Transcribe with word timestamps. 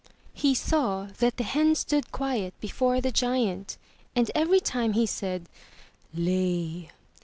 He 0.33 0.55
saw 0.55 1.09
that 1.19 1.37
the 1.37 1.43
hen 1.43 1.75
stood 1.75 2.11
quiet 2.11 2.55
before 2.59 3.01
the 3.01 3.11
giant, 3.11 3.77
and 4.15 4.31
every 4.33 4.59
time 4.59 4.93
he 4.93 5.05
said 5.05 5.47
''Lay!' 6.15 6.89